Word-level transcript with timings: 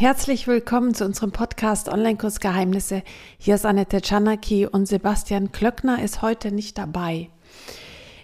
Herzlich 0.00 0.46
willkommen 0.46 0.94
zu 0.94 1.04
unserem 1.04 1.30
Podcast 1.30 1.90
Online-Kurs 1.90 2.40
Geheimnisse. 2.40 3.02
Hier 3.36 3.56
ist 3.56 3.66
Annette 3.66 4.00
Czanaki 4.00 4.66
und 4.66 4.86
Sebastian 4.86 5.52
Klöckner 5.52 6.02
ist 6.02 6.22
heute 6.22 6.52
nicht 6.52 6.78
dabei. 6.78 7.28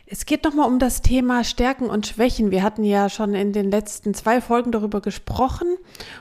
Es 0.06 0.24
geht 0.24 0.44
nochmal 0.44 0.70
um 0.70 0.78
das 0.78 1.02
Thema 1.02 1.44
Stärken 1.44 1.90
und 1.90 2.06
Schwächen. 2.06 2.50
Wir 2.50 2.62
hatten 2.62 2.82
ja 2.82 3.10
schon 3.10 3.34
in 3.34 3.52
den 3.52 3.70
letzten 3.70 4.14
zwei 4.14 4.40
Folgen 4.40 4.72
darüber 4.72 5.02
gesprochen 5.02 5.68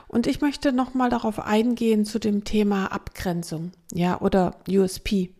und 0.08 0.26
ich 0.26 0.42
möchte 0.42 0.72
nochmal 0.72 1.08
darauf 1.08 1.40
eingehen 1.40 2.04
zu 2.04 2.18
dem 2.18 2.44
Thema 2.44 2.92
Abgrenzung, 2.92 3.72
ja, 3.94 4.20
oder 4.20 4.56
USP. 4.68 5.30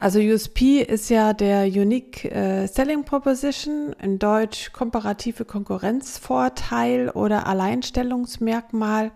Also 0.00 0.20
USP 0.20 0.80
ist 0.80 1.10
ja 1.10 1.32
der 1.32 1.64
Unique 1.64 2.24
äh, 2.26 2.66
Selling 2.68 3.04
Proposition, 3.04 3.94
in 4.00 4.20
Deutsch 4.20 4.72
komparative 4.72 5.44
Konkurrenzvorteil 5.44 7.10
oder 7.10 7.48
Alleinstellungsmerkmal. 7.48 9.10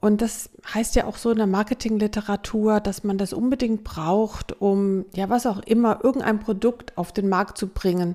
Und 0.00 0.22
das 0.22 0.50
heißt 0.72 0.94
ja 0.94 1.06
auch 1.06 1.16
so 1.16 1.30
in 1.30 1.38
der 1.38 1.46
Marketingliteratur, 1.46 2.80
dass 2.80 3.02
man 3.02 3.16
das 3.16 3.32
unbedingt 3.32 3.82
braucht, 3.82 4.60
um 4.60 5.06
ja 5.14 5.28
was 5.30 5.46
auch 5.46 5.60
immer, 5.60 6.00
irgendein 6.02 6.40
Produkt 6.40 6.96
auf 6.98 7.12
den 7.12 7.28
Markt 7.28 7.56
zu 7.56 7.68
bringen 7.68 8.14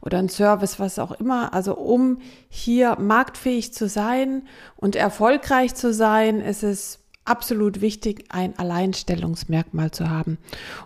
oder 0.00 0.18
ein 0.18 0.28
Service, 0.28 0.80
was 0.80 0.98
auch 0.98 1.12
immer. 1.12 1.54
Also 1.54 1.76
um 1.76 2.18
hier 2.48 2.98
marktfähig 2.98 3.72
zu 3.72 3.88
sein 3.88 4.42
und 4.76 4.96
erfolgreich 4.96 5.74
zu 5.74 5.92
sein, 5.92 6.40
ist 6.40 6.62
es 6.62 6.99
absolut 7.24 7.80
wichtig, 7.80 8.24
ein 8.30 8.58
Alleinstellungsmerkmal 8.58 9.90
zu 9.90 10.10
haben. 10.10 10.38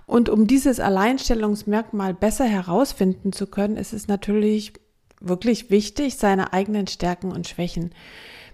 Und 0.06 0.28
um 0.28 0.46
dieses 0.46 0.80
Alleinstellungsmerkmal 0.80 2.14
besser 2.14 2.44
herausfinden 2.44 3.32
zu 3.32 3.46
können, 3.46 3.76
ist 3.76 3.92
es 3.92 4.08
natürlich 4.08 4.74
wirklich 5.20 5.70
wichtig, 5.70 6.16
seine 6.16 6.52
eigenen 6.52 6.86
Stärken 6.86 7.32
und 7.32 7.48
Schwächen 7.48 7.94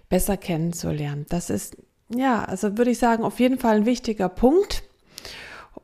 besser 0.08 0.36
kennenzulernen. 0.36 1.26
Das 1.28 1.50
ist, 1.50 1.76
ja, 2.14 2.44
also 2.44 2.76
würde 2.78 2.90
ich 2.90 2.98
sagen, 2.98 3.24
auf 3.24 3.40
jeden 3.40 3.58
Fall 3.58 3.76
ein 3.76 3.86
wichtiger 3.86 4.28
Punkt. 4.28 4.82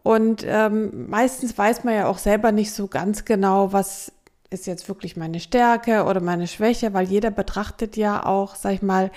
Und 0.03 0.45
ähm, 0.47 1.09
meistens 1.09 1.57
weiß 1.57 1.85
man 1.85 1.95
ja 1.95 2.07
auch 2.07 2.19
selber 2.19 2.53
nicht 2.53 2.73
so 2.73 2.87
ganz 2.87 3.25
genau, 3.25 3.73
was 3.73 4.13
ist 4.51 4.67
jetzt 4.67 4.89
wirklich 4.89 5.17
meine 5.17 5.41
Stärke 5.41 6.05
oder 6.05 6.21
meine 6.21 6.47
Schwäche, 6.47 6.95
weil 6.95 7.07
jeder 7.07 7.31
betrachtet 7.31 7.97
ja 7.97 8.25
auch, 8.25 8.55
sag 8.55 8.75
ich 8.75 8.83
mal, 8.83 9.11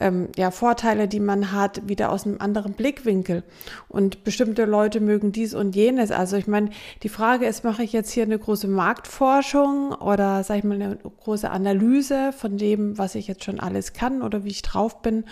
ähm, 0.00 0.28
ja, 0.36 0.50
Vorteile, 0.50 1.08
die 1.08 1.20
man 1.20 1.52
hat, 1.52 1.88
wieder 1.88 2.10
aus 2.12 2.26
einem 2.26 2.40
anderen 2.40 2.74
Blickwinkel. 2.74 3.42
Und 3.88 4.24
bestimmte 4.24 4.64
Leute 4.64 5.00
mögen 5.00 5.32
dies 5.32 5.54
und 5.54 5.74
jenes. 5.74 6.10
Also 6.10 6.36
ich 6.36 6.46
meine, 6.46 6.70
die 7.02 7.08
Frage 7.08 7.46
ist, 7.46 7.64
mache 7.64 7.82
ich 7.82 7.92
jetzt 7.92 8.10
hier 8.10 8.24
eine 8.24 8.38
große 8.38 8.68
Marktforschung 8.68 9.92
oder, 9.92 10.44
sag 10.44 10.58
ich 10.58 10.64
mal, 10.64 10.74
eine 10.74 10.96
große 10.96 11.50
Analyse 11.50 12.32
von 12.32 12.58
dem, 12.58 12.98
was 12.98 13.14
ich 13.14 13.26
jetzt 13.26 13.44
schon 13.44 13.60
alles 13.60 13.92
kann 13.92 14.22
oder 14.22 14.44
wie 14.44 14.50
ich 14.50 14.62
drauf 14.62 15.00
bin? 15.02 15.24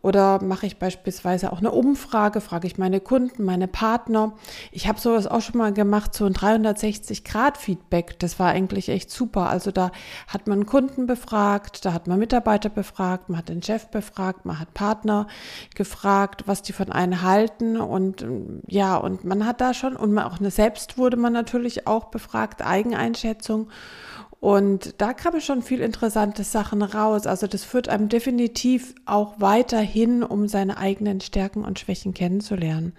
Oder 0.00 0.42
mache 0.42 0.66
ich 0.66 0.78
beispielsweise 0.78 1.52
auch 1.52 1.58
eine 1.58 1.72
Umfrage, 1.72 2.40
frage 2.40 2.66
ich 2.66 2.78
meine 2.78 3.00
Kunden, 3.00 3.44
meine 3.44 3.66
Partner. 3.66 4.32
Ich 4.70 4.86
habe 4.86 5.00
sowas 5.00 5.26
auch 5.26 5.40
schon 5.40 5.58
mal 5.58 5.72
gemacht, 5.72 6.14
so 6.14 6.24
ein 6.24 6.34
360-Grad-Feedback. 6.34 8.18
Das 8.20 8.38
war 8.38 8.50
eigentlich 8.50 8.88
echt 8.90 9.10
super. 9.10 9.48
Also 9.48 9.72
da 9.72 9.90
hat 10.28 10.46
man 10.46 10.66
Kunden 10.66 11.06
befragt, 11.06 11.84
da 11.84 11.92
hat 11.92 12.06
man 12.06 12.18
Mitarbeiter 12.18 12.68
befragt, 12.68 13.28
man 13.28 13.38
hat 13.38 13.48
den 13.48 13.62
Chef 13.62 13.88
befragt, 13.88 14.46
man 14.46 14.60
hat 14.60 14.72
Partner 14.72 15.26
gefragt, 15.74 16.44
was 16.46 16.62
die 16.62 16.72
von 16.72 16.92
einem 16.92 17.22
halten. 17.22 17.76
Und 17.76 18.24
ja, 18.66 18.96
und 18.96 19.24
man 19.24 19.46
hat 19.46 19.60
da 19.60 19.74
schon, 19.74 19.96
und 19.96 20.12
man 20.12 20.24
auch 20.24 20.38
eine 20.38 20.50
selbst 20.50 20.96
wurde 20.96 21.16
man 21.16 21.32
natürlich 21.32 21.86
auch 21.86 22.06
befragt, 22.06 22.62
Eigeneinschätzung. 22.62 23.68
Und 24.40 25.00
da 25.00 25.14
kamen 25.14 25.40
schon 25.40 25.62
viel 25.62 25.80
interessante 25.80 26.44
Sachen 26.44 26.82
raus. 26.82 27.26
Also 27.26 27.46
das 27.46 27.64
führt 27.64 27.88
einem 27.88 28.08
definitiv 28.08 28.94
auch 29.04 29.40
weiterhin, 29.40 30.22
um 30.22 30.46
seine 30.46 30.78
eigenen 30.78 31.20
Stärken 31.20 31.64
und 31.64 31.78
Schwächen 31.78 32.14
kennenzulernen. 32.14 32.92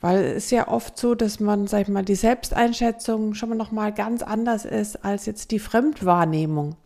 Weil 0.00 0.24
es 0.24 0.44
ist 0.44 0.50
ja 0.50 0.68
oft 0.68 0.98
so, 0.98 1.14
dass 1.14 1.38
man, 1.38 1.66
sag 1.66 1.82
ich 1.82 1.88
mal, 1.88 2.04
die 2.04 2.14
Selbsteinschätzung 2.14 3.34
schon 3.34 3.50
mal 3.50 3.54
noch 3.56 3.72
mal 3.72 3.92
ganz 3.92 4.22
anders 4.22 4.64
ist 4.64 5.04
als 5.04 5.26
jetzt 5.26 5.50
die 5.50 5.58
Fremdwahrnehmung. 5.58 6.76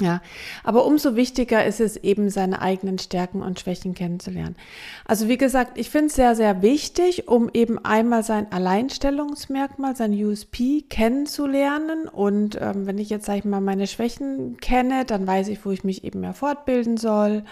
Ja, 0.00 0.22
aber 0.64 0.86
umso 0.86 1.14
wichtiger 1.14 1.64
ist 1.64 1.80
es 1.80 1.96
eben, 1.98 2.30
seine 2.30 2.62
eigenen 2.62 2.98
Stärken 2.98 3.42
und 3.42 3.60
Schwächen 3.60 3.94
kennenzulernen. 3.94 4.56
Also 5.04 5.28
wie 5.28 5.36
gesagt, 5.36 5.76
ich 5.76 5.90
finde 5.90 6.06
es 6.06 6.14
sehr, 6.14 6.34
sehr 6.34 6.62
wichtig, 6.62 7.28
um 7.28 7.50
eben 7.52 7.78
einmal 7.84 8.22
sein 8.22 8.50
Alleinstellungsmerkmal, 8.50 9.96
sein 9.96 10.12
USP 10.12 10.84
kennenzulernen. 10.88 12.08
Und 12.08 12.58
ähm, 12.60 12.86
wenn 12.86 12.96
ich 12.96 13.10
jetzt, 13.10 13.26
sage 13.26 13.40
ich 13.40 13.44
mal, 13.44 13.60
meine 13.60 13.86
Schwächen 13.86 14.56
kenne, 14.56 15.04
dann 15.04 15.26
weiß 15.26 15.48
ich, 15.48 15.64
wo 15.66 15.70
ich 15.70 15.84
mich 15.84 16.02
eben 16.02 16.20
mehr 16.20 16.34
fortbilden 16.34 16.96
soll, 16.96 17.44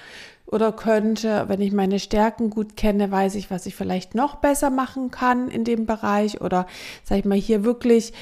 oder 0.50 0.72
könnte, 0.72 1.44
wenn 1.48 1.60
ich 1.60 1.72
meine 1.72 1.98
Stärken 1.98 2.48
gut 2.48 2.74
kenne, 2.74 3.10
weiß 3.10 3.34
ich, 3.34 3.50
was 3.50 3.66
ich 3.66 3.74
vielleicht 3.74 4.14
noch 4.14 4.36
besser 4.36 4.70
machen 4.70 5.10
kann 5.10 5.48
in 5.48 5.64
dem 5.64 5.84
Bereich 5.84 6.40
oder 6.40 6.66
sag 7.04 7.18
ich 7.18 7.24
mal 7.26 7.36
hier 7.36 7.64
wirklich 7.64 8.14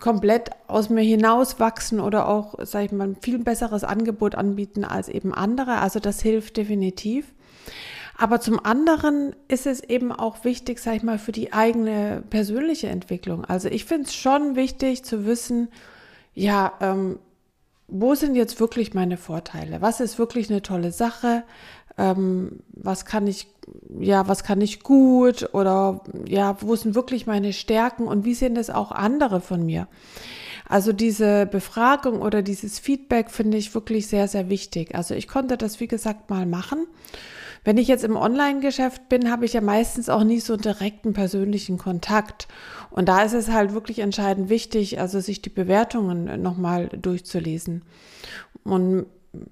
komplett 0.00 0.50
aus 0.66 0.90
mir 0.90 1.02
hinaus 1.02 1.60
wachsen 1.60 2.00
oder 2.00 2.28
auch, 2.28 2.54
sag 2.62 2.84
ich 2.84 2.92
mal, 2.92 3.08
ein 3.08 3.16
viel 3.20 3.38
besseres 3.38 3.84
Angebot 3.84 4.34
anbieten 4.34 4.84
als 4.84 5.08
eben 5.08 5.32
andere. 5.32 5.78
Also 5.78 6.00
das 6.00 6.20
hilft 6.20 6.56
definitiv. 6.56 7.32
Aber 8.18 8.40
zum 8.40 8.64
anderen 8.64 9.34
ist 9.48 9.66
es 9.66 9.82
eben 9.82 10.12
auch 10.12 10.44
wichtig, 10.44 10.78
sag 10.78 10.96
ich 10.96 11.02
mal, 11.02 11.18
für 11.18 11.32
die 11.32 11.52
eigene 11.52 12.22
persönliche 12.30 12.88
Entwicklung. 12.88 13.44
Also 13.44 13.68
ich 13.68 13.84
finde 13.84 14.06
es 14.06 14.14
schon 14.14 14.54
wichtig 14.54 15.04
zu 15.04 15.24
wissen, 15.24 15.68
ja, 16.34 16.72
ähm, 16.80 17.18
wo 17.88 18.14
sind 18.14 18.36
jetzt 18.36 18.58
wirklich 18.58 18.94
meine 18.94 19.16
Vorteile? 19.18 19.82
Was 19.82 20.00
ist 20.00 20.18
wirklich 20.18 20.50
eine 20.50 20.62
tolle 20.62 20.92
Sache? 20.92 21.44
Ähm, 21.98 22.60
was 22.72 23.04
kann 23.04 23.26
ich, 23.26 23.48
ja, 23.98 24.28
was 24.28 24.44
kann 24.44 24.60
ich 24.60 24.82
gut? 24.82 25.50
Oder 25.52 26.02
ja, 26.26 26.56
wo 26.60 26.74
sind 26.76 26.94
wirklich 26.94 27.26
meine 27.26 27.52
Stärken 27.52 28.06
und 28.06 28.24
wie 28.24 28.34
sehen 28.34 28.54
das 28.54 28.70
auch 28.70 28.92
andere 28.92 29.40
von 29.40 29.64
mir? 29.64 29.88
Also 30.68 30.92
diese 30.92 31.46
Befragung 31.46 32.22
oder 32.22 32.40
dieses 32.40 32.78
Feedback 32.78 33.30
finde 33.30 33.58
ich 33.58 33.74
wirklich 33.74 34.06
sehr, 34.06 34.28
sehr 34.28 34.48
wichtig. 34.48 34.94
Also 34.94 35.14
ich 35.14 35.28
konnte 35.28 35.56
das, 35.56 35.80
wie 35.80 35.88
gesagt, 35.88 36.30
mal 36.30 36.46
machen. 36.46 36.86
Wenn 37.64 37.78
ich 37.78 37.86
jetzt 37.86 38.04
im 38.04 38.16
Online-Geschäft 38.16 39.08
bin, 39.08 39.30
habe 39.30 39.44
ich 39.44 39.52
ja 39.52 39.60
meistens 39.60 40.08
auch 40.08 40.24
nie 40.24 40.40
so 40.40 40.56
direkten 40.56 41.12
persönlichen 41.12 41.78
Kontakt. 41.78 42.48
Und 42.90 43.08
da 43.08 43.22
ist 43.22 43.34
es 43.34 43.50
halt 43.50 43.72
wirklich 43.72 44.00
entscheidend 44.00 44.48
wichtig, 44.48 44.98
also 44.98 45.20
sich 45.20 45.42
die 45.42 45.50
Bewertungen 45.50 46.42
nochmal 46.42 46.88
durchzulesen. 46.88 47.82
Und 48.64 49.06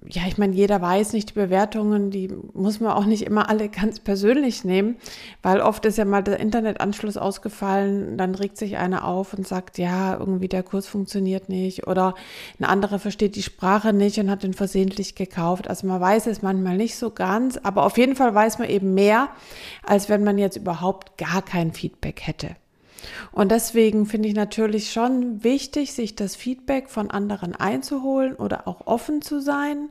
ja, 0.06 0.22
ich 0.28 0.36
meine, 0.36 0.54
jeder 0.54 0.82
weiß 0.82 1.14
nicht, 1.14 1.30
die 1.30 1.34
Bewertungen, 1.34 2.10
die 2.10 2.28
muss 2.52 2.80
man 2.80 2.92
auch 2.92 3.06
nicht 3.06 3.22
immer 3.22 3.48
alle 3.48 3.68
ganz 3.70 3.98
persönlich 3.98 4.64
nehmen, 4.64 4.96
weil 5.42 5.60
oft 5.60 5.84
ist 5.86 5.96
ja 5.96 6.04
mal 6.04 6.22
der 6.22 6.38
Internetanschluss 6.38 7.16
ausgefallen, 7.16 8.18
dann 8.18 8.34
regt 8.34 8.58
sich 8.58 8.76
einer 8.76 9.06
auf 9.06 9.32
und 9.32 9.46
sagt, 9.48 9.78
ja, 9.78 10.18
irgendwie 10.18 10.48
der 10.48 10.62
Kurs 10.62 10.86
funktioniert 10.86 11.48
nicht 11.48 11.86
oder 11.86 12.14
ein 12.58 12.64
anderer 12.64 12.98
versteht 12.98 13.36
die 13.36 13.42
Sprache 13.42 13.92
nicht 13.92 14.18
und 14.18 14.30
hat 14.30 14.42
den 14.42 14.54
versehentlich 14.54 15.14
gekauft. 15.14 15.68
Also 15.68 15.86
man 15.86 16.00
weiß 16.00 16.26
es 16.26 16.42
manchmal 16.42 16.76
nicht 16.76 16.96
so 16.96 17.10
ganz, 17.10 17.56
aber 17.56 17.86
auf 17.86 17.96
jeden 17.96 18.16
Fall 18.16 18.34
weiß 18.34 18.58
man 18.58 18.68
eben 18.68 18.92
mehr, 18.92 19.28
als 19.82 20.08
wenn 20.08 20.24
man 20.24 20.36
jetzt 20.36 20.56
überhaupt 20.56 21.16
gar 21.16 21.42
kein 21.42 21.72
Feedback 21.72 22.20
hätte. 22.26 22.56
Und 23.32 23.50
deswegen 23.50 24.06
finde 24.06 24.28
ich 24.28 24.34
natürlich 24.34 24.92
schon 24.92 25.44
wichtig, 25.44 25.92
sich 25.92 26.14
das 26.16 26.36
Feedback 26.36 26.88
von 26.88 27.10
anderen 27.10 27.54
einzuholen 27.54 28.34
oder 28.34 28.66
auch 28.66 28.86
offen 28.86 29.22
zu 29.22 29.40
sein 29.40 29.90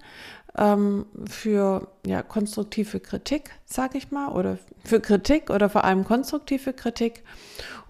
ähm, 0.57 1.05
für 1.25 1.87
ja, 2.05 2.21
konstruktive 2.21 2.99
Kritik, 2.99 3.51
sage 3.65 3.97
ich 3.97 4.11
mal, 4.11 4.29
oder 4.29 4.57
für 4.83 4.99
Kritik 4.99 5.49
oder 5.49 5.69
vor 5.69 5.83
allem 5.83 6.05
konstruktive 6.05 6.73
Kritik, 6.73 7.23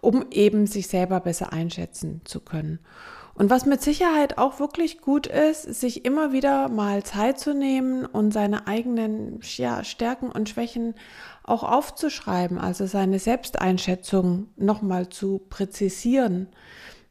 um 0.02 0.26
eben 0.32 0.68
sich 0.68 0.88
selber 0.88 1.20
besser 1.20 1.54
einschätzen 1.54 2.22
zu 2.26 2.40
können. 2.40 2.80
Und 3.40 3.50
was 3.50 3.66
mit 3.66 3.82
Sicherheit 3.82 4.38
auch 4.38 4.60
wirklich 4.60 5.00
gut 5.00 5.26
ist, 5.26 5.64
sich 5.64 6.04
immer 6.04 6.34
wieder 6.34 6.68
mal 6.68 7.04
Zeit 7.04 7.40
zu 7.40 7.54
nehmen 7.54 8.06
und 8.06 8.34
seine 8.34 8.68
eigenen 8.68 9.40
ja, 9.56 9.86
Stärken 9.86 10.30
und 10.30 10.50
Schwächen 10.50 10.94
auch 11.44 11.64
aufzuschreiben, 11.64 12.58
also 12.58 12.86
seine 12.86 13.18
Selbsteinschätzung 13.18 14.50
nochmal 14.58 15.08
zu 15.08 15.40
präzisieren. 15.50 16.50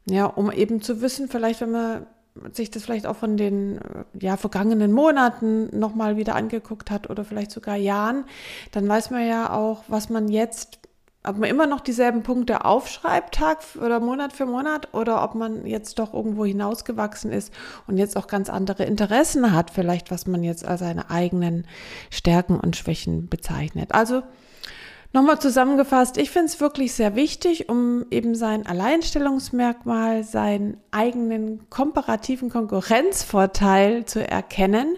Ja, 0.07 0.27
um 0.27 0.51
eben 0.51 0.83
zu 0.83 1.01
wissen, 1.01 1.29
vielleicht 1.29 1.61
wenn 1.61 1.71
man 1.71 2.05
sich 2.53 2.69
das 2.69 2.83
vielleicht 2.83 3.07
auch 3.07 3.15
von 3.15 3.35
den 3.35 3.79
ja, 4.13 4.37
vergangenen 4.37 4.91
Monaten 4.91 5.75
nochmal 5.77 6.15
wieder 6.15 6.35
angeguckt 6.35 6.91
hat 6.91 7.09
oder 7.09 7.25
vielleicht 7.25 7.49
sogar 7.49 7.75
Jahren, 7.75 8.25
dann 8.71 8.87
weiß 8.87 9.09
man 9.09 9.27
ja 9.27 9.51
auch, 9.51 9.83
was 9.87 10.09
man 10.09 10.27
jetzt 10.27 10.78
ob 11.29 11.37
man 11.37 11.49
immer 11.49 11.67
noch 11.67 11.81
dieselben 11.81 12.23
Punkte 12.23 12.65
aufschreibt, 12.65 13.35
Tag 13.35 13.59
oder 13.83 13.99
Monat 13.99 14.33
für 14.33 14.45
Monat, 14.45 14.93
oder 14.93 15.23
ob 15.23 15.35
man 15.35 15.65
jetzt 15.65 15.99
doch 15.99 16.13
irgendwo 16.13 16.45
hinausgewachsen 16.45 17.31
ist 17.31 17.53
und 17.87 17.97
jetzt 17.97 18.17
auch 18.17 18.27
ganz 18.27 18.49
andere 18.49 18.83
Interessen 18.83 19.53
hat, 19.53 19.71
vielleicht 19.71 20.11
was 20.11 20.27
man 20.27 20.43
jetzt 20.43 20.65
als 20.65 20.79
seine 20.79 21.09
eigenen 21.09 21.65
Stärken 22.09 22.59
und 22.59 22.75
Schwächen 22.75 23.29
bezeichnet. 23.29 23.93
Also 23.93 24.23
nochmal 25.13 25.39
zusammengefasst, 25.39 26.17
ich 26.17 26.31
finde 26.31 26.47
es 26.47 26.59
wirklich 26.59 26.93
sehr 26.93 27.15
wichtig, 27.15 27.69
um 27.69 28.05
eben 28.11 28.35
sein 28.35 28.65
Alleinstellungsmerkmal, 28.65 30.23
seinen 30.23 30.77
eigenen 30.91 31.69
komparativen 31.69 32.49
Konkurrenzvorteil 32.49 34.05
zu 34.05 34.27
erkennen. 34.27 34.97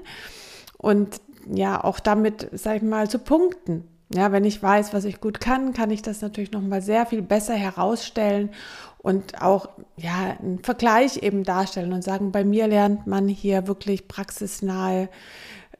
Und 0.78 1.22
ja 1.50 1.84
auch 1.84 2.00
damit, 2.00 2.50
sag 2.54 2.78
ich 2.78 2.82
mal, 2.82 3.10
zu 3.10 3.20
punkten. 3.20 3.88
Ja, 4.14 4.32
wenn 4.32 4.44
ich 4.44 4.62
weiß, 4.62 4.94
was 4.94 5.06
ich 5.06 5.22
gut 5.22 5.40
kann, 5.40 5.74
kann 5.74 5.90
ich 5.90 6.02
das 6.02 6.22
natürlich 6.22 6.52
noch 6.52 6.62
mal 6.62 6.82
sehr 6.82 7.06
viel 7.06 7.22
besser 7.22 7.54
herausstellen 7.54 8.50
und 8.98 9.42
auch 9.42 9.70
ja 9.96 10.38
einen 10.40 10.60
Vergleich 10.64 11.24
eben 11.24 11.44
darstellen 11.44 11.94
und 11.94 12.04
sagen, 12.04 12.32
bei 12.32 12.44
mir 12.44 12.68
lernt 12.68 13.08
man 13.08 13.28
hier 13.28 13.68
wirklich 13.68 14.08
praxisnahe 14.08 15.10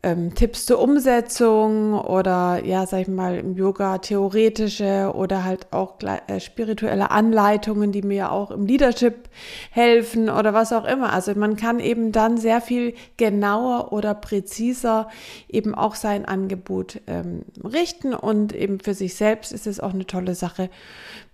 ähm, 0.04 0.34
Tipps 0.34 0.66
zur 0.66 0.80
Umsetzung 0.80 1.94
oder 1.94 2.64
ja, 2.66 2.88
sag 2.88 3.02
ich 3.02 3.08
mal, 3.08 3.38
im 3.38 3.56
Yoga 3.56 4.00
theoretische 4.00 5.12
oder 5.14 5.44
halt 5.44 5.72
auch 5.72 5.96
äh, 6.02 6.40
spirituelle 6.40 7.12
Anleitungen, 7.12 7.92
die 7.92 8.02
mir 8.02 8.32
auch 8.32 8.50
im 8.50 8.66
Leadership 8.66 9.30
helfen 9.70 10.30
oder 10.30 10.54
was 10.54 10.74
auch 10.74 10.86
immer. 10.86 11.14
Also 11.14 11.36
man 11.36 11.56
kann 11.56 11.80
eben 11.80 12.12
dann 12.12 12.38
sehr 12.38 12.62
viel 12.62 12.96
genauer 13.18 13.94
oder 13.94 14.16
präziser 14.16 15.08
eben 15.48 15.76
auch 15.76 15.94
sein 15.94 16.26
Angebot 16.26 17.00
ähm, 17.06 17.44
richten 17.64 18.16
und 18.16 18.54
eben 18.54 18.80
für 18.80 18.96
sich 18.96 19.14
selbst 19.16 19.52
ist 19.52 19.68
es 19.68 19.80
auch 19.80 19.94
eine 19.94 20.08
tolle 20.08 20.34
Sache, 20.34 20.70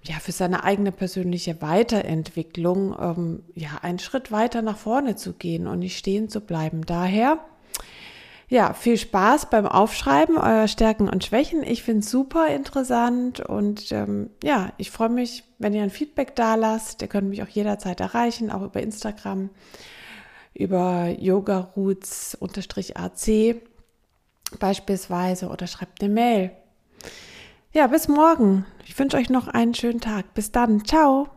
ja, 0.04 0.16
für 0.20 0.32
seine 0.32 0.64
eigene 0.64 0.92
persönliche 0.92 1.62
Weiterentwicklung, 1.62 2.96
ähm, 3.00 3.44
ja, 3.56 3.70
einen 3.82 4.00
Schritt 4.00 4.32
weiter 4.32 4.62
nach 4.62 4.78
vorne 4.78 5.16
zu 5.16 5.34
gehen 5.34 5.68
und 5.68 5.80
nicht 5.80 5.98
stehen 5.98 6.30
zu 6.30 6.42
bleiben. 6.42 6.86
Daher 6.86 7.40
ja, 8.50 8.74
viel 8.74 8.98
Spaß 8.98 9.50
beim 9.50 9.66
Aufschreiben 9.66 10.38
eurer 10.38 10.70
Stärken 10.70 11.10
und 11.10 11.26
Schwächen. 11.26 11.64
Ich 11.64 11.84
finde 11.84 12.00
es 12.00 12.10
super 12.10 12.48
interessant 12.48 13.42
und 13.42 13.92
ähm, 13.92 14.30
ja, 14.42 14.72
ich 14.78 14.90
freue 14.90 15.10
mich, 15.10 15.44
wenn 15.60 15.74
ihr 15.74 15.84
ein 15.84 15.90
Feedback 15.90 16.34
da 16.36 16.56
lasst. 16.56 17.02
Ihr 17.02 17.10
könnt 17.10 17.30
mich 17.30 17.44
auch 17.44 17.50
jederzeit 17.50 18.00
erreichen, 18.00 18.50
auch 18.50 18.62
über 18.62 18.82
Instagram, 18.82 19.50
über 20.54 21.10
yogaroots-ac 21.10 22.42
beispielsweise 24.60 25.50
oder 25.50 25.68
schreibt 25.68 26.02
eine 26.02 26.14
Mail. 26.14 26.52
Ja, 27.74 27.88
bis 27.88 28.08
morgen. 28.08 28.66
Ich 28.86 28.98
wünsche 28.98 29.18
euch 29.18 29.30
noch 29.30 29.50
einen 29.50 29.74
schönen 29.74 30.00
Tag. 30.00 30.34
Bis 30.34 30.54
dann. 30.54 30.86
Ciao. 30.86 31.28